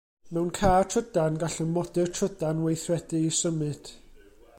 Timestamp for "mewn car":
0.35-0.85